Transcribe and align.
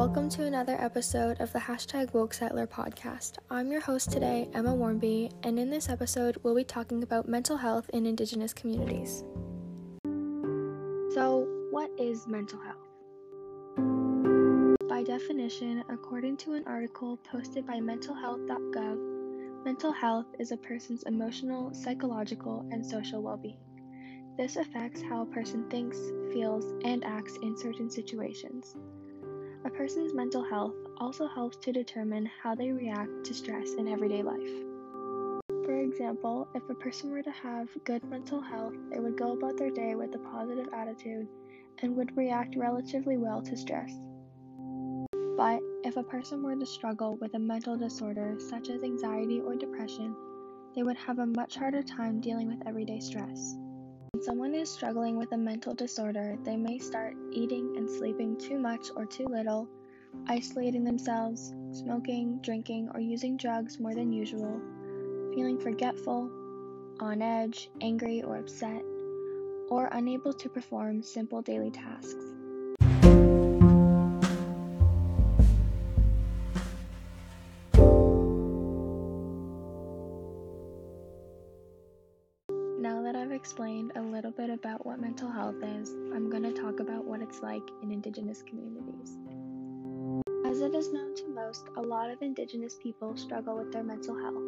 Welcome 0.00 0.30
to 0.30 0.46
another 0.46 0.80
episode 0.80 1.42
of 1.42 1.52
the 1.52 1.58
hashtag 1.58 2.14
Woke 2.14 2.32
Settler 2.32 2.66
podcast. 2.66 3.34
I'm 3.50 3.70
your 3.70 3.82
host 3.82 4.10
today, 4.10 4.48
Emma 4.54 4.74
Warmby, 4.74 5.30
and 5.42 5.58
in 5.58 5.68
this 5.68 5.90
episode, 5.90 6.38
we'll 6.42 6.56
be 6.56 6.64
talking 6.64 7.02
about 7.02 7.28
mental 7.28 7.58
health 7.58 7.90
in 7.92 8.06
Indigenous 8.06 8.54
communities. 8.54 9.22
So, 11.12 11.46
what 11.70 11.90
is 11.98 12.26
mental 12.26 12.58
health? 12.62 12.78
By 14.88 15.02
definition, 15.02 15.84
according 15.90 16.38
to 16.38 16.54
an 16.54 16.64
article 16.66 17.18
posted 17.30 17.66
by 17.66 17.80
mentalhealth.gov, 17.80 19.66
mental 19.66 19.92
health 19.92 20.28
is 20.38 20.50
a 20.50 20.56
person's 20.56 21.02
emotional, 21.02 21.74
psychological, 21.74 22.66
and 22.72 22.86
social 22.86 23.20
well 23.22 23.36
being. 23.36 23.60
This 24.38 24.56
affects 24.56 25.02
how 25.02 25.20
a 25.20 25.26
person 25.26 25.68
thinks, 25.68 25.98
feels, 26.32 26.72
and 26.84 27.04
acts 27.04 27.36
in 27.42 27.54
certain 27.58 27.90
situations. 27.90 28.76
A 29.62 29.68
person's 29.68 30.14
mental 30.14 30.42
health 30.42 30.74
also 30.96 31.26
helps 31.26 31.58
to 31.58 31.72
determine 31.72 32.24
how 32.42 32.54
they 32.54 32.72
react 32.72 33.24
to 33.24 33.34
stress 33.34 33.74
in 33.74 33.88
everyday 33.88 34.22
life. 34.22 34.50
For 35.66 35.78
example, 35.78 36.48
if 36.54 36.62
a 36.70 36.74
person 36.74 37.10
were 37.10 37.22
to 37.22 37.30
have 37.30 37.68
good 37.84 38.02
mental 38.04 38.40
health, 38.40 38.72
they 38.90 39.00
would 39.00 39.18
go 39.18 39.32
about 39.32 39.58
their 39.58 39.70
day 39.70 39.94
with 39.94 40.14
a 40.14 40.18
positive 40.18 40.72
attitude 40.72 41.28
and 41.82 41.94
would 41.94 42.16
react 42.16 42.56
relatively 42.56 43.18
well 43.18 43.42
to 43.42 43.54
stress. 43.54 43.92
But 45.36 45.60
if 45.84 45.98
a 45.98 46.04
person 46.04 46.42
were 46.42 46.56
to 46.56 46.66
struggle 46.66 47.16
with 47.16 47.34
a 47.34 47.38
mental 47.38 47.76
disorder 47.76 48.36
such 48.38 48.70
as 48.70 48.82
anxiety 48.82 49.40
or 49.40 49.56
depression, 49.56 50.16
they 50.74 50.82
would 50.82 50.96
have 50.96 51.18
a 51.18 51.26
much 51.26 51.56
harder 51.56 51.82
time 51.82 52.20
dealing 52.20 52.48
with 52.48 52.66
everyday 52.66 53.00
stress. 53.00 53.56
When 54.12 54.22
someone 54.24 54.54
is 54.54 54.68
struggling 54.68 55.16
with 55.16 55.30
a 55.32 55.36
mental 55.36 55.72
disorder, 55.72 56.36
they 56.42 56.56
may 56.56 56.78
start 56.78 57.16
eating 57.30 57.76
and 57.76 57.88
sleeping 57.88 58.36
too 58.36 58.58
much 58.58 58.90
or 58.96 59.06
too 59.06 59.24
little, 59.24 59.68
isolating 60.26 60.82
themselves, 60.82 61.54
smoking, 61.72 62.40
drinking, 62.42 62.90
or 62.92 63.00
using 63.00 63.36
drugs 63.36 63.78
more 63.78 63.94
than 63.94 64.12
usual, 64.12 64.60
feeling 65.32 65.58
forgetful, 65.58 66.28
on 66.98 67.22
edge, 67.22 67.70
angry, 67.80 68.22
or 68.22 68.36
upset, 68.36 68.82
or 69.70 69.88
unable 69.92 70.32
to 70.32 70.48
perform 70.48 71.02
simple 71.02 71.40
daily 71.40 71.70
tasks. 71.70 72.39
Explained 83.60 83.92
a 83.96 84.00
little 84.00 84.30
bit 84.30 84.48
about 84.48 84.86
what 84.86 84.98
mental 84.98 85.30
health 85.30 85.62
is, 85.62 85.90
I'm 86.14 86.30
going 86.30 86.44
to 86.44 86.52
talk 86.52 86.80
about 86.80 87.04
what 87.04 87.20
it's 87.20 87.42
like 87.42 87.60
in 87.82 87.92
Indigenous 87.92 88.42
communities. 88.42 89.18
As 90.46 90.62
it 90.62 90.74
is 90.74 90.94
known 90.94 91.14
to 91.16 91.28
most, 91.28 91.66
a 91.76 91.82
lot 91.82 92.10
of 92.10 92.22
Indigenous 92.22 92.78
people 92.82 93.18
struggle 93.18 93.58
with 93.58 93.70
their 93.70 93.82
mental 93.82 94.16
health. 94.16 94.42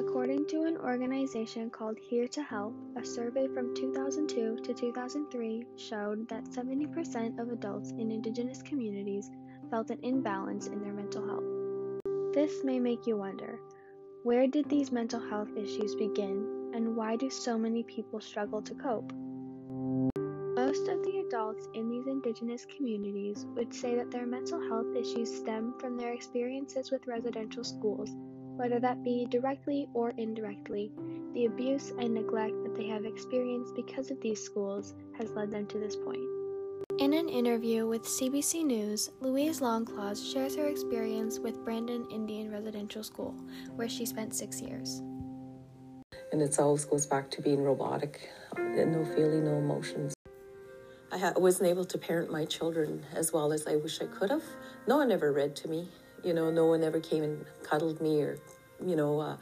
According 0.00 0.46
to 0.46 0.62
an 0.62 0.78
organization 0.78 1.68
called 1.68 1.98
Here 1.98 2.26
to 2.28 2.42
Help, 2.42 2.72
a 2.96 3.04
survey 3.04 3.48
from 3.48 3.74
2002 3.76 4.60
to 4.64 4.72
2003 4.72 5.66
showed 5.76 6.26
that 6.30 6.44
70% 6.44 7.38
of 7.38 7.50
adults 7.50 7.90
in 7.90 8.10
Indigenous 8.10 8.62
communities 8.62 9.30
felt 9.70 9.90
an 9.90 9.98
imbalance 10.02 10.68
in 10.68 10.80
their 10.80 10.94
mental 10.94 11.26
health. 11.26 11.44
This 12.32 12.64
may 12.64 12.80
make 12.80 13.06
you 13.06 13.18
wonder 13.18 13.60
where 14.22 14.46
did 14.46 14.70
these 14.70 14.90
mental 14.90 15.20
health 15.20 15.50
issues 15.54 15.94
begin, 15.96 16.53
and 16.74 16.96
why 16.96 17.16
do 17.16 17.30
so 17.30 17.56
many 17.56 17.84
people 17.84 18.20
struggle 18.20 18.60
to 18.60 18.74
cope? 18.74 19.12
Most 20.56 20.88
of 20.88 21.02
the 21.04 21.24
adults 21.26 21.68
in 21.74 21.88
these 21.88 22.06
Indigenous 22.06 22.66
communities 22.76 23.46
would 23.54 23.72
say 23.72 23.94
that 23.94 24.10
their 24.10 24.26
mental 24.26 24.60
health 24.68 24.94
issues 24.96 25.34
stem 25.34 25.74
from 25.78 25.96
their 25.96 26.12
experiences 26.12 26.90
with 26.90 27.06
residential 27.06 27.62
schools, 27.62 28.10
whether 28.56 28.80
that 28.80 29.04
be 29.04 29.26
directly 29.30 29.88
or 29.94 30.10
indirectly. 30.18 30.90
The 31.32 31.46
abuse 31.46 31.92
and 31.98 32.14
neglect 32.14 32.62
that 32.64 32.74
they 32.74 32.88
have 32.88 33.04
experienced 33.04 33.74
because 33.74 34.10
of 34.10 34.20
these 34.20 34.42
schools 34.42 34.94
has 35.16 35.30
led 35.30 35.50
them 35.50 35.66
to 35.68 35.78
this 35.78 35.96
point. 35.96 36.22
In 36.98 37.12
an 37.12 37.28
interview 37.28 37.86
with 37.86 38.04
CBC 38.04 38.64
News, 38.64 39.10
Louise 39.20 39.60
Longclaws 39.60 40.32
shares 40.32 40.54
her 40.56 40.66
experience 40.66 41.38
with 41.38 41.64
Brandon 41.64 42.06
Indian 42.10 42.50
Residential 42.50 43.02
School, 43.02 43.34
where 43.74 43.88
she 43.88 44.06
spent 44.06 44.34
six 44.34 44.60
years. 44.60 45.02
And 46.32 46.42
it 46.42 46.58
always 46.58 46.84
goes 46.84 47.06
back 47.06 47.30
to 47.32 47.42
being 47.42 47.62
robotic, 47.62 48.28
no 48.56 49.04
feeling, 49.14 49.44
no 49.44 49.58
emotions. 49.58 50.14
I 51.12 51.18
ha- 51.18 51.32
wasn't 51.36 51.68
able 51.70 51.84
to 51.84 51.98
parent 51.98 52.30
my 52.32 52.44
children 52.44 53.04
as 53.14 53.32
well 53.32 53.52
as 53.52 53.66
I 53.66 53.76
wish 53.76 54.00
I 54.00 54.06
could 54.06 54.30
have. 54.30 54.42
No 54.88 54.96
one 54.96 55.12
ever 55.12 55.32
read 55.32 55.54
to 55.56 55.68
me. 55.68 55.88
You 56.24 56.34
know, 56.34 56.50
no 56.50 56.66
one 56.66 56.82
ever 56.82 56.98
came 56.98 57.22
and 57.22 57.44
cuddled 57.62 58.00
me 58.00 58.20
or, 58.22 58.38
you 58.84 58.96
know, 58.96 59.20
uh, 59.20 59.36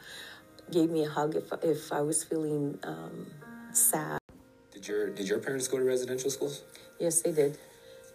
gave 0.71 0.91
me 0.91 1.03
a 1.05 1.09
hug 1.09 1.35
if, 1.35 1.51
if 1.63 1.91
I 1.91 2.01
was 2.01 2.23
feeling 2.23 2.77
um, 2.83 3.27
sad. 3.71 4.19
Did 4.71 4.87
your 4.87 5.09
did 5.09 5.27
your 5.27 5.39
parents 5.39 5.67
go 5.67 5.77
to 5.77 5.83
residential 5.83 6.29
schools? 6.29 6.63
Yes, 6.99 7.21
they 7.21 7.31
did. 7.31 7.57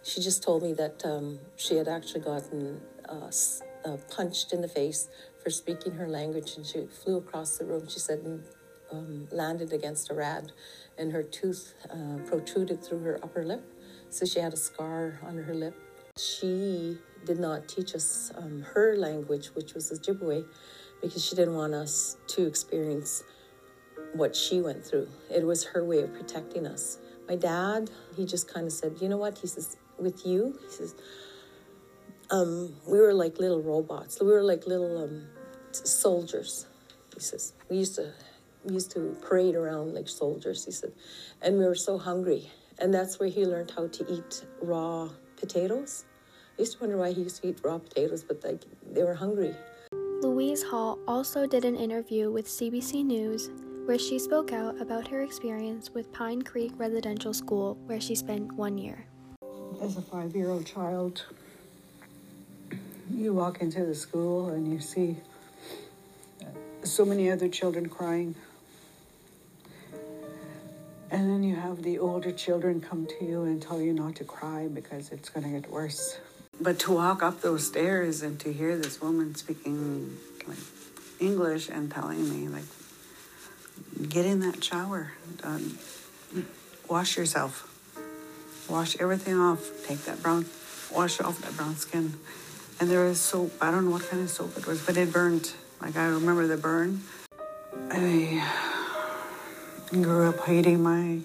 She 0.03 0.21
just 0.21 0.41
told 0.43 0.63
me 0.63 0.73
that 0.73 1.03
um, 1.03 1.39
she 1.57 1.75
had 1.75 1.87
actually 1.87 2.21
gotten 2.21 2.79
uh, 3.09 3.27
s- 3.27 3.61
uh, 3.83 3.97
punched 4.15 4.53
in 4.53 4.61
the 4.61 4.67
face 4.67 5.09
for 5.43 5.49
speaking 5.49 5.93
her 5.93 6.07
language, 6.07 6.55
and 6.57 6.65
she 6.65 6.85
flew 6.85 7.17
across 7.17 7.57
the 7.57 7.65
room. 7.65 7.87
She 7.89 7.99
said, 7.99 8.19
and 8.19 8.43
um, 8.91 9.27
landed 9.31 9.73
against 9.73 10.11
a 10.11 10.13
rad, 10.13 10.51
and 10.97 11.11
her 11.11 11.23
tooth 11.23 11.73
uh, 11.89 12.17
protruded 12.25 12.83
through 12.83 12.99
her 12.99 13.19
upper 13.23 13.43
lip, 13.43 13.63
so 14.09 14.25
she 14.25 14.39
had 14.39 14.53
a 14.53 14.57
scar 14.57 15.19
on 15.23 15.37
her 15.37 15.53
lip. 15.53 15.75
She 16.17 16.97
did 17.25 17.39
not 17.39 17.67
teach 17.67 17.95
us 17.95 18.31
um, 18.35 18.65
her 18.73 18.95
language, 18.97 19.47
which 19.55 19.73
was 19.73 19.91
Ojibwe, 19.91 20.45
because 21.01 21.25
she 21.25 21.35
didn't 21.35 21.55
want 21.55 21.73
us 21.73 22.17
to 22.27 22.45
experience 22.45 23.23
what 24.13 24.35
she 24.35 24.61
went 24.61 24.83
through. 24.83 25.07
It 25.29 25.45
was 25.45 25.63
her 25.65 25.83
way 25.85 26.01
of 26.01 26.13
protecting 26.13 26.65
us. 26.65 26.97
My 27.27 27.35
dad, 27.35 27.89
he 28.15 28.25
just 28.25 28.51
kind 28.51 28.65
of 28.65 28.73
said, 28.73 28.97
you 28.99 29.07
know 29.07 29.17
what? 29.17 29.37
He 29.37 29.47
says, 29.47 29.77
with 29.97 30.25
you, 30.25 30.57
he 30.61 30.75
says, 30.75 30.95
um, 32.31 32.75
we 32.87 32.99
were 32.99 33.13
like 33.13 33.39
little 33.39 33.61
robots. 33.61 34.19
We 34.19 34.27
were 34.27 34.43
like 34.43 34.65
little 34.65 35.03
um, 35.03 35.27
soldiers. 35.71 36.65
He 37.13 37.19
says, 37.19 37.53
we 37.69 37.77
used 37.77 37.95
to 37.95 38.11
used 38.67 38.91
to 38.91 39.15
parade 39.21 39.55
around 39.55 39.93
like 39.93 40.07
soldiers. 40.07 40.65
He 40.65 40.71
said, 40.71 40.91
and 41.41 41.57
we 41.57 41.65
were 41.65 41.75
so 41.75 41.97
hungry, 41.97 42.49
and 42.79 42.93
that's 42.93 43.19
where 43.19 43.29
he 43.29 43.45
learned 43.45 43.71
how 43.75 43.87
to 43.87 44.05
eat 44.11 44.45
raw 44.61 45.09
potatoes. 45.37 46.05
I 46.57 46.61
used 46.61 46.73
to 46.73 46.79
wonder 46.81 46.97
why 46.97 47.13
he 47.13 47.21
used 47.21 47.41
to 47.41 47.49
eat 47.49 47.59
raw 47.63 47.77
potatoes, 47.77 48.23
but 48.23 48.43
like 48.43 48.61
they 48.91 49.03
were 49.03 49.15
hungry. 49.15 49.55
Louise 50.21 50.63
Hall 50.63 50.99
also 51.07 51.47
did 51.47 51.63
an 51.63 51.75
interview 51.75 52.29
with 52.29 52.45
CBC 52.47 53.05
News 53.05 53.49
where 53.85 53.97
she 53.97 54.19
spoke 54.19 54.51
out 54.51 54.79
about 54.79 55.07
her 55.07 55.23
experience 55.23 55.89
with 55.91 56.11
Pine 56.13 56.41
Creek 56.41 56.73
Residential 56.77 57.33
School, 57.33 57.75
where 57.85 57.99
she 57.99 58.13
spent 58.13 58.51
one 58.51 58.77
year. 58.77 59.05
As 59.81 59.97
a 59.97 60.01
five 60.01 60.35
year 60.35 60.49
old 60.49 60.65
child, 60.65 61.25
you 63.11 63.33
walk 63.33 63.61
into 63.61 63.85
the 63.85 63.95
school 63.95 64.49
and 64.49 64.71
you 64.71 64.79
see 64.79 65.17
so 66.83 67.05
many 67.05 67.31
other 67.31 67.47
children 67.47 67.87
crying. 67.87 68.35
And 71.11 71.29
then 71.29 71.43
you 71.43 71.55
have 71.55 71.81
the 71.81 71.97
older 71.97 72.31
children 72.31 72.81
come 72.81 73.07
to 73.07 73.25
you 73.25 73.43
and 73.43 73.61
tell 73.61 73.81
you 73.81 73.93
not 73.93 74.15
to 74.17 74.23
cry 74.23 74.67
because 74.67 75.11
it's 75.11 75.29
going 75.29 75.43
to 75.43 75.59
get 75.59 75.71
worse. 75.71 76.19
But 76.61 76.77
to 76.79 76.91
walk 76.91 77.23
up 77.23 77.41
those 77.41 77.65
stairs 77.65 78.21
and 78.21 78.39
to 78.41 78.53
hear 78.53 78.77
this 78.77 79.01
woman 79.01 79.33
speaking 79.33 80.17
like 80.47 80.57
English 81.19 81.69
and 81.69 81.91
telling 81.91 82.29
me 82.29 82.47
like, 82.47 82.65
get 84.07 84.25
in 84.25 84.41
that 84.41 84.63
shower, 84.63 85.13
um, 85.43 85.79
wash 86.87 87.17
yourself, 87.17 87.65
wash 88.69 88.95
everything 88.99 89.39
off, 89.39 89.67
take 89.87 90.03
that 90.05 90.21
brown, 90.21 90.45
wash 90.93 91.19
off 91.21 91.41
that 91.41 91.55
brown 91.57 91.75
skin. 91.75 92.13
And 92.79 92.89
there 92.89 93.05
was 93.05 93.19
soap. 93.19 93.51
I 93.61 93.71
don't 93.71 93.85
know 93.85 93.91
what 93.91 94.07
kind 94.07 94.21
of 94.21 94.29
soap 94.29 94.57
it 94.57 94.67
was, 94.67 94.85
but 94.85 94.95
it 94.95 95.11
burned. 95.11 95.53
Like 95.81 95.97
I 95.97 96.05
remember 96.05 96.45
the 96.45 96.57
burn. 96.57 97.01
I 97.91 98.68
grew 99.91 100.29
up 100.29 100.45
hating 100.45 100.83
my 100.83 101.19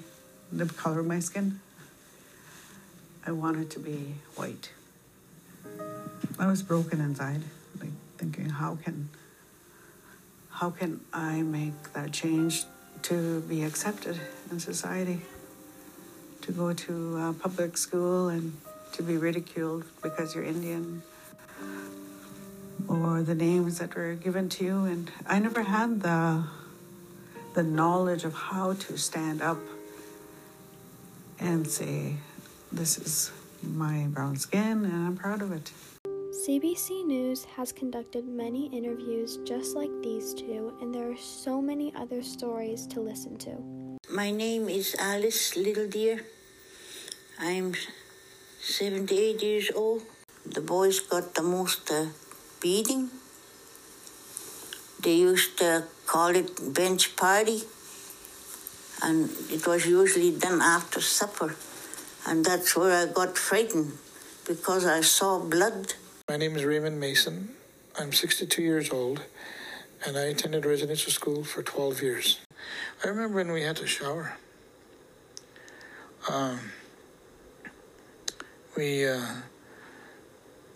the 0.51 0.65
color 0.65 1.01
of 1.01 1.07
my 1.07 1.21
skin. 1.21 1.61
I 3.27 3.33
wanted 3.33 3.71
to 3.73 3.79
be 3.79 4.15
white. 4.37 4.71
I 6.39 6.47
was 6.47 6.63
broken 6.63 6.99
inside, 7.01 7.43
like 7.79 7.91
thinking, 8.17 8.49
how 8.49 8.77
can 8.83 9.11
how 10.49 10.71
can 10.71 11.01
I 11.13 11.43
make 11.43 11.93
that 11.93 12.13
change 12.13 12.65
to 13.03 13.41
be 13.43 13.65
accepted 13.65 14.19
in 14.51 14.59
society? 14.61 15.21
To 16.43 16.53
go 16.53 16.73
to 16.73 17.37
public 17.41 17.77
school 17.77 18.29
and 18.29 18.57
to 18.93 19.03
be 19.03 19.19
ridiculed 19.19 19.85
because 20.03 20.35
you're 20.35 20.45
Indian, 20.45 21.03
or 22.89 23.23
the 23.23 23.35
names 23.35 23.79
that 23.79 23.95
were 23.95 24.15
given 24.15 24.49
to 24.51 24.65
you, 24.65 24.85
and 24.85 25.11
I 25.27 25.39
never 25.39 25.63
had 25.65 26.01
the 26.01 26.45
the 27.55 27.63
knowledge 27.63 28.25
of 28.25 28.35
how 28.35 28.75
to 28.75 28.99
stand 28.99 29.41
up 29.41 29.59
and 31.39 31.67
say, 31.67 32.17
"This 32.73 32.99
is 32.99 33.31
my 33.63 34.07
brown 34.11 34.37
skin, 34.37 34.85
and 34.85 35.07
I'm 35.07 35.17
proud 35.17 35.41
of 35.41 35.53
it. 35.53 35.71
CBC 36.45 37.07
News 37.07 37.45
has 37.57 37.73
conducted 37.73 38.27
many 38.27 38.67
interviews 38.67 39.39
just 39.45 39.77
like 39.77 39.91
these 40.03 40.35
two, 40.35 40.77
and 40.81 40.93
there 40.93 41.11
are 41.11 41.17
so 41.17 41.63
many 41.63 41.95
other 41.95 42.23
stories 42.23 42.87
to 42.89 43.01
listen 43.01 43.39
to. 43.39 43.53
My 44.11 44.31
name 44.31 44.69
is 44.69 44.97
Alice 44.99 45.57
Little 45.57 45.87
Deer. 45.87 46.27
I'm 47.39 47.75
78 48.61 49.43
years 49.43 49.71
old. 49.75 50.03
The 50.45 50.61
boys 50.61 51.01
got 51.01 51.35
the 51.35 51.43
most 51.43 51.91
uh, 51.91 52.07
beating. 52.61 53.11
They 55.01 55.15
used 55.15 55.57
to 55.59 55.85
call 56.07 56.35
it 56.37 56.75
bench 56.75 57.17
party, 57.17 57.63
and 59.03 59.31
it 59.51 59.67
was 59.67 59.87
usually 59.87 60.31
done 60.37 60.61
after 60.61 61.01
supper. 61.01 61.57
And 62.27 62.45
that's 62.45 62.75
where 62.77 62.93
I 63.09 63.13
got 63.13 63.37
frightened 63.37 63.93
because 64.47 64.87
I 64.87 65.03
saw 65.03 65.39
blood. 65.39 65.95
My 66.29 66.37
name 66.37 66.57
is 66.57 66.65
Raymond 66.65 66.99
Mason. 66.99 67.51
I'm 67.99 68.13
62 68.13 68.63
years 68.63 68.91
old, 68.91 69.23
and 70.07 70.17
I 70.17 70.23
attended 70.23 70.65
residential 70.65 71.13
school 71.13 71.45
for 71.45 71.63
12 71.63 72.03
years. 72.03 72.41
I 73.05 73.09
remember 73.09 73.37
when 73.37 73.53
we 73.53 73.63
had 73.63 73.77
to 73.77 73.87
shower. 73.87 74.37
Um, 76.31 76.59
we, 78.77 79.07
uh, 79.07 79.21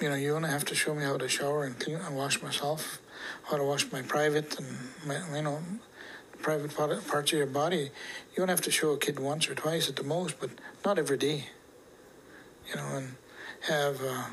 you 0.01 0.09
know, 0.11 0.15
you 0.15 0.35
only 0.35 0.51
have 0.51 0.65
to 0.67 0.75
show 0.75 0.95
me 0.95 1.03
how 1.03 1.17
to 1.17 1.29
shower 1.29 1.65
and 1.65 1.79
clean 1.79 1.97
and 1.97 2.15
wash 2.15 2.43
myself, 2.43 3.01
how 3.44 3.56
to 3.56 3.65
wash 3.65 3.91
my 3.93 4.03
private 4.03 4.59
and 4.59 4.67
my, 5.06 5.37
you 5.37 5.43
know, 5.43 5.61
private 6.43 6.75
part, 6.75 7.06
parts 7.06 7.32
of 7.32 7.38
your 7.38 7.47
body. 7.47 7.91
You 8.31 8.37
don't 8.37 8.49
have 8.49 8.61
to 8.62 8.70
show 8.70 8.93
a 8.93 8.99
kid 8.99 9.19
once 9.19 9.49
or 9.49 9.55
twice 9.55 9.88
at 9.88 9.97
the 9.97 10.05
most, 10.05 10.38
but 10.41 10.50
not 10.85 10.99
every 10.99 11.19
day. 11.19 11.47
You 12.69 12.76
know, 12.76 12.87
and 12.97 13.15
have 13.69 14.00
uh, 14.03 14.25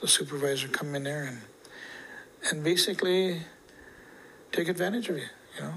the 0.00 0.08
supervisor 0.08 0.68
come 0.68 0.94
in 0.94 1.04
there 1.04 1.24
and 1.24 1.40
and 2.50 2.64
basically 2.64 3.40
take 4.50 4.68
advantage 4.68 5.08
of 5.08 5.16
you. 5.16 5.26
You 5.56 5.62
know. 5.62 5.74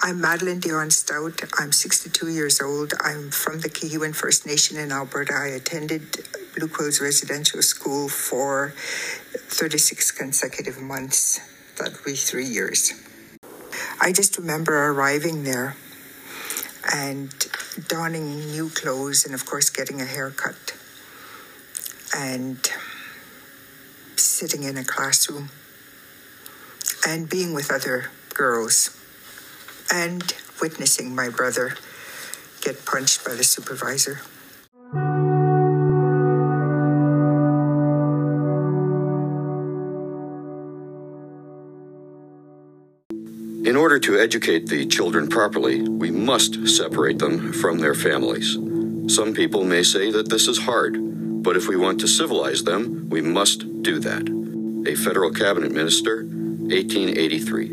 I'm 0.00 0.20
Madeline 0.20 0.60
Dion 0.60 0.90
Stout. 0.90 1.40
I'm 1.58 1.72
62 1.72 2.28
years 2.28 2.60
old. 2.60 2.92
I'm 3.00 3.30
from 3.30 3.60
the 3.60 3.68
Kehewin 3.68 4.14
First 4.14 4.46
Nation 4.46 4.76
in 4.78 4.92
Alberta. 4.92 5.32
I 5.34 5.48
attended 5.48 6.26
Blue 6.54 6.68
Quills 6.68 7.00
Residential 7.00 7.62
School 7.62 8.08
for 8.08 8.74
36 8.76 10.12
consecutive 10.12 10.80
months. 10.80 11.40
That 11.78 11.92
would 11.92 12.04
be 12.04 12.14
three 12.14 12.46
years. 12.46 12.92
I 14.00 14.12
just 14.12 14.38
remember 14.38 14.90
arriving 14.90 15.42
there 15.42 15.76
and 16.94 17.34
donning 17.88 18.52
new 18.52 18.70
clothes 18.70 19.24
and, 19.24 19.34
of 19.34 19.44
course, 19.46 19.68
getting 19.68 20.00
a 20.00 20.04
haircut 20.04 20.76
and 22.16 22.58
sitting 24.14 24.62
in 24.62 24.76
a 24.76 24.84
classroom 24.84 25.50
and 27.04 27.28
being 27.28 27.52
with 27.52 27.72
other 27.72 28.10
girls 28.32 28.96
and 29.92 30.34
witnessing 30.60 31.14
my 31.14 31.28
brother 31.28 31.74
get 32.60 32.84
punched 32.84 33.24
by 33.24 33.34
the 33.34 33.44
supervisor. 33.44 34.20
In 43.64 43.76
order 43.76 43.98
to 43.98 44.20
educate 44.20 44.66
the 44.68 44.84
children 44.84 45.26
properly, 45.26 45.88
we 45.88 46.10
must 46.10 46.68
separate 46.68 47.18
them 47.18 47.50
from 47.50 47.78
their 47.78 47.94
families. 47.94 48.58
Some 49.08 49.32
people 49.32 49.64
may 49.64 49.82
say 49.82 50.10
that 50.10 50.28
this 50.28 50.48
is 50.48 50.58
hard, 50.58 50.98
but 51.42 51.56
if 51.56 51.66
we 51.66 51.74
want 51.74 51.98
to 52.00 52.06
civilize 52.06 52.62
them, 52.64 53.08
we 53.08 53.22
must 53.22 53.82
do 53.82 53.98
that. 54.00 54.28
A 54.86 54.94
federal 54.94 55.30
cabinet 55.30 55.72
minister, 55.72 56.24
1883. 56.24 57.68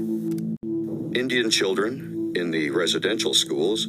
Indian 1.19 1.49
children 1.51 2.31
in 2.37 2.51
the 2.51 2.69
residential 2.69 3.33
schools 3.33 3.85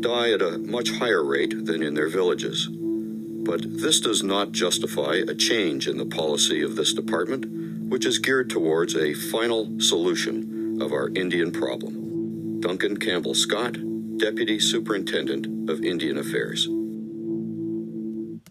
die 0.00 0.32
at 0.32 0.42
a 0.42 0.58
much 0.58 0.90
higher 0.90 1.24
rate 1.24 1.64
than 1.64 1.80
in 1.80 1.94
their 1.94 2.08
villages. 2.08 2.68
But 2.68 3.60
this 3.80 4.00
does 4.00 4.24
not 4.24 4.50
justify 4.50 5.22
a 5.28 5.34
change 5.36 5.86
in 5.86 5.96
the 5.96 6.06
policy 6.06 6.62
of 6.62 6.74
this 6.74 6.92
department, 6.92 7.46
which 7.88 8.04
is 8.04 8.18
geared 8.18 8.50
towards 8.50 8.96
a 8.96 9.14
final 9.14 9.78
solution 9.78 10.45
of 10.80 10.92
our 10.92 11.08
Indian 11.14 11.50
problem. 11.50 12.60
Duncan 12.60 12.96
Campbell 12.96 13.34
Scott, 13.34 13.76
Deputy 14.18 14.58
Superintendent 14.58 15.70
of 15.70 15.82
Indian 15.82 16.18
Affairs. 16.18 16.68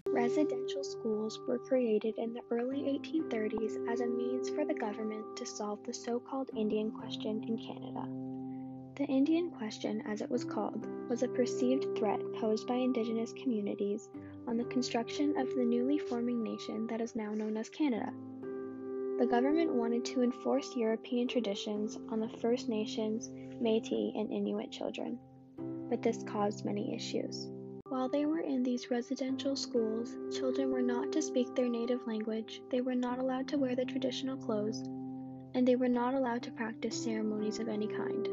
Residential 0.06 0.82
schools 0.82 1.38
were 1.46 1.58
created 1.58 2.14
in 2.18 2.32
the 2.32 2.40
early 2.50 2.78
1830s 2.78 3.92
as 3.92 4.00
a 4.00 4.06
means 4.06 4.48
for 4.50 4.64
the 4.64 4.74
government 4.74 5.24
to 5.36 5.46
solve 5.46 5.78
the 5.84 5.92
so 5.92 6.18
called 6.18 6.50
Indian 6.56 6.90
question 6.90 7.44
in 7.46 7.58
Canada. 7.58 8.08
The 8.96 9.12
Indian 9.12 9.50
question, 9.50 10.02
as 10.06 10.22
it 10.22 10.30
was 10.30 10.42
called, 10.42 10.86
was 11.08 11.22
a 11.22 11.28
perceived 11.28 11.98
threat 11.98 12.20
posed 12.40 12.66
by 12.66 12.76
Indigenous 12.76 13.34
communities 13.34 14.08
on 14.48 14.56
the 14.56 14.64
construction 14.64 15.36
of 15.36 15.54
the 15.54 15.64
newly 15.64 15.98
forming 15.98 16.42
nation 16.42 16.86
that 16.86 17.00
is 17.00 17.14
now 17.14 17.32
known 17.32 17.56
as 17.56 17.68
Canada. 17.68 18.10
The 19.18 19.26
government 19.26 19.72
wanted 19.72 20.04
to 20.06 20.22
enforce 20.22 20.76
European 20.76 21.26
traditions 21.26 21.98
on 22.10 22.20
the 22.20 22.28
First 22.28 22.68
Nations, 22.68 23.30
Metis, 23.58 24.12
and 24.14 24.30
Inuit 24.30 24.70
children, 24.70 25.18
but 25.88 26.02
this 26.02 26.22
caused 26.22 26.66
many 26.66 26.94
issues. 26.94 27.48
While 27.88 28.10
they 28.10 28.26
were 28.26 28.40
in 28.40 28.62
these 28.62 28.90
residential 28.90 29.56
schools, 29.56 30.14
children 30.30 30.70
were 30.70 30.82
not 30.82 31.12
to 31.12 31.22
speak 31.22 31.54
their 31.54 31.70
native 31.70 32.06
language, 32.06 32.60
they 32.68 32.82
were 32.82 32.94
not 32.94 33.18
allowed 33.18 33.48
to 33.48 33.56
wear 33.56 33.74
the 33.74 33.86
traditional 33.86 34.36
clothes, 34.36 34.82
and 35.54 35.66
they 35.66 35.76
were 35.76 35.88
not 35.88 36.12
allowed 36.12 36.42
to 36.42 36.50
practice 36.50 37.02
ceremonies 37.02 37.58
of 37.58 37.68
any 37.68 37.86
kind. 37.86 38.28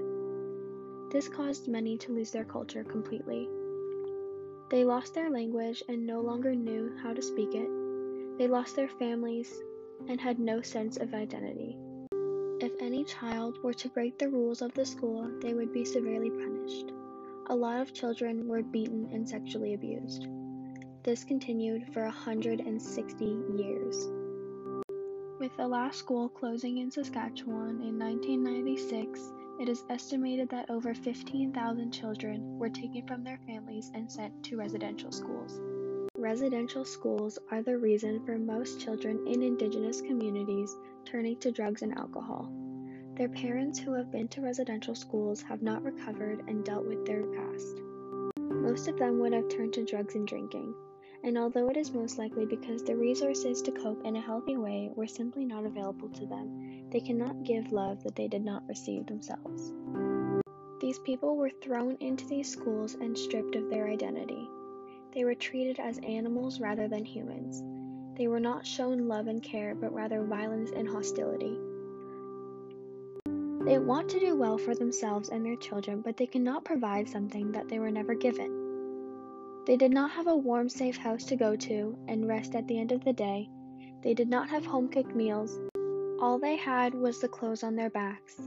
This 1.14 1.30
caused 1.30 1.70
many 1.70 1.98
to 2.00 2.12
lose 2.12 2.32
their 2.32 2.44
culture 2.44 2.84
completely. 2.84 3.48
They 4.70 4.84
lost 4.84 5.14
their 5.14 5.30
language 5.30 5.82
and 5.88 6.06
no 6.06 6.20
longer 6.20 6.54
knew 6.54 6.94
how 7.02 7.14
to 7.14 7.22
speak 7.22 7.56
it. 7.56 7.70
They 8.38 8.50
lost 8.50 8.76
their 8.76 8.90
families, 8.90 9.64
and 10.08 10.20
had 10.20 10.40
no 10.40 10.62
sense 10.62 10.98
of 10.98 11.14
identity. 11.14 11.78
If 12.60 12.72
any 12.80 13.04
child 13.04 13.58
were 13.64 13.74
to 13.74 13.90
break 13.90 14.18
the 14.18 14.30
rules 14.30 14.62
of 14.62 14.74
the 14.74 14.86
school, 14.86 15.30
they 15.42 15.54
would 15.54 15.74
be 15.74 15.84
severely 15.84 16.30
punished. 16.30 16.94
A 17.48 17.56
lot 17.56 17.82
of 17.82 17.94
children 17.94 18.48
were 18.48 18.64
beaten 18.64 19.10
and 19.12 19.28
sexually 19.28 19.74
abused. 19.74 20.28
This 21.04 21.24
continued 21.24 21.94
for 21.94 22.04
160 22.04 23.26
years. 23.58 24.08
With 25.40 25.52
the 25.58 25.68
last 25.68 26.00
school 26.00 26.30
closing 26.30 26.78
in 26.78 26.90
Saskatchewan 26.90 27.82
in 27.82 28.00
1996, 28.00 29.20
it 29.60 29.68
is 29.68 29.84
estimated 29.90 30.48
that 30.50 30.70
over 30.70 30.94
15,000 30.94 31.92
children 31.92 32.58
were 32.58 32.70
taken 32.70 33.06
from 33.06 33.24
their 33.24 33.40
families 33.46 33.92
and 33.94 34.10
sent 34.10 34.42
to 34.46 34.58
residential 34.58 35.12
schools. 35.12 35.60
Residential 36.24 36.86
schools 36.86 37.38
are 37.52 37.62
the 37.62 37.78
reason 37.78 38.26
for 38.26 38.38
most 38.38 38.80
children 38.80 39.28
in 39.28 39.44
Indigenous 39.44 40.00
communities 40.00 40.74
turning 41.04 41.36
to 41.40 41.52
drugs 41.52 41.82
and 41.82 41.94
alcohol. 41.98 42.50
Their 43.18 43.28
parents 43.28 43.78
who 43.78 43.92
have 43.92 44.10
been 44.10 44.30
to 44.30 44.40
residential 44.40 44.96
schools 44.96 45.42
have 45.42 45.62
not 45.62 45.84
recovered 45.84 46.42
and 46.48 46.64
dealt 46.64 46.86
with 46.86 47.06
their 47.06 47.24
past. 47.24 47.82
Most 48.38 48.88
of 48.88 48.98
them 48.98 49.20
would 49.20 49.34
have 49.34 49.50
turned 49.50 49.74
to 49.74 49.84
drugs 49.84 50.16
and 50.16 50.26
drinking, 50.26 50.74
and 51.26 51.38
although 51.38 51.68
it 51.68 51.76
is 51.76 51.92
most 51.92 52.18
likely 52.18 52.46
because 52.46 52.84
the 52.84 52.96
resources 52.96 53.62
to 53.62 53.74
cope 53.74 54.06
in 54.06 54.16
a 54.16 54.22
healthy 54.22 54.56
way 54.56 54.92
were 54.96 55.08
simply 55.08 55.44
not 55.44 55.66
available 55.66 56.08
to 56.08 56.26
them, 56.26 56.88
they 56.90 57.02
cannot 57.02 57.44
give 57.44 57.74
love 57.74 58.02
that 58.04 58.16
they 58.16 58.30
did 58.30 58.46
not 58.46 58.66
receive 58.70 59.06
themselves. 59.08 59.74
These 60.80 61.00
people 61.00 61.36
were 61.36 61.52
thrown 61.62 61.98
into 62.00 62.26
these 62.28 62.50
schools 62.50 62.94
and 62.94 63.18
stripped 63.18 63.56
of 63.56 63.70
their 63.70 63.90
identity. 63.90 64.48
They 65.14 65.26
were 65.26 65.36
treated 65.36 65.80
as 65.80 66.00
animals 66.00 66.60
rather 66.60 66.88
than 66.88 67.06
humans. 67.06 67.64
They 68.18 68.28
were 68.28 68.40
not 68.40 68.66
shown 68.66 69.08
love 69.08 69.28
and 69.28 69.44
care, 69.44 69.76
but 69.76 69.94
rather 69.94 70.24
violence 70.24 70.72
and 70.76 70.88
hostility. 70.88 71.58
They 73.66 73.78
want 73.78 74.10
to 74.10 74.20
do 74.20 74.36
well 74.36 74.58
for 74.58 74.76
themselves 74.76 75.30
and 75.30 75.46
their 75.46 75.56
children, 75.56 76.02
but 76.02 76.18
they 76.18 76.26
cannot 76.26 76.66
provide 76.66 77.08
something 77.08 77.52
that 77.52 77.70
they 77.70 77.80
were 77.80 77.92
never 77.92 78.16
given. 78.16 78.52
They 79.66 79.78
did 79.78 79.92
not 79.92 80.12
have 80.12 80.28
a 80.28 80.36
warm, 80.36 80.68
safe 80.68 80.98
house 80.98 81.24
to 81.26 81.36
go 81.36 81.56
to 81.56 81.98
and 82.08 82.28
rest 82.28 82.56
at 82.56 82.68
the 82.68 82.80
end 82.80 82.92
of 82.92 83.04
the 83.06 83.14
day. 83.14 83.50
They 84.02 84.14
did 84.14 84.28
not 84.28 84.50
have 84.50 84.66
home 84.66 84.90
cooked 84.90 85.16
meals. 85.16 85.60
All 86.20 86.40
they 86.40 86.58
had 86.58 86.94
was 86.94 87.22
the 87.22 87.30
clothes 87.30 87.64
on 87.64 87.76
their 87.76 87.90
backs. 87.90 88.42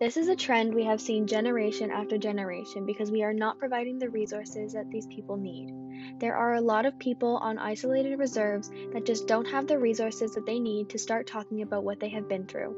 This 0.00 0.16
is 0.16 0.28
a 0.28 0.34
trend 0.34 0.74
we 0.74 0.84
have 0.84 0.98
seen 0.98 1.26
generation 1.26 1.90
after 1.90 2.16
generation 2.16 2.86
because 2.86 3.10
we 3.10 3.22
are 3.22 3.34
not 3.34 3.58
providing 3.58 3.98
the 3.98 4.08
resources 4.08 4.72
that 4.72 4.90
these 4.90 5.06
people 5.08 5.36
need. 5.36 5.74
There 6.20 6.34
are 6.34 6.54
a 6.54 6.60
lot 6.62 6.86
of 6.86 6.98
people 6.98 7.36
on 7.36 7.58
isolated 7.58 8.18
reserves 8.18 8.70
that 8.94 9.04
just 9.04 9.28
don't 9.28 9.44
have 9.44 9.66
the 9.66 9.78
resources 9.78 10.32
that 10.32 10.46
they 10.46 10.58
need 10.58 10.88
to 10.88 10.98
start 10.98 11.26
talking 11.26 11.60
about 11.60 11.84
what 11.84 12.00
they 12.00 12.08
have 12.08 12.30
been 12.30 12.46
through. 12.46 12.74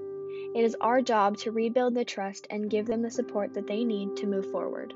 It 0.57 0.65
is 0.65 0.77
our 0.81 1.01
job 1.01 1.37
to 1.39 1.53
rebuild 1.53 1.95
the 1.95 2.05
trust 2.05 2.49
and 2.51 2.69
give 2.69 2.87
them 2.87 3.03
the 3.03 3.11
support 3.11 3.55
that 3.55 3.69
they 3.69 3.85
need 3.85 4.17
to 4.17 4.27
move 4.27 4.51
forward. 4.51 4.93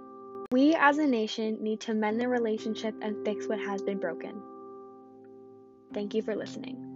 We 0.50 0.75
as 0.75 0.99
a 0.99 1.06
nation 1.06 1.59
need 1.62 1.80
to 1.83 1.95
mend 1.95 2.21
the 2.21 2.26
relationship 2.26 2.97
and 3.02 3.25
fix 3.25 3.47
what 3.47 3.61
has 3.61 3.83
been 3.83 4.00
broken. 4.00 4.42
Thank 5.95 6.12
you 6.12 6.23
for 6.23 6.35
listening. 6.35 6.96